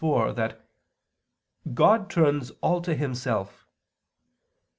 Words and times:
iv) 0.03 0.35
that 0.35 0.67
"God 1.75 2.09
turns 2.09 2.49
all 2.61 2.81
to 2.81 2.95
Himself." 2.95 3.67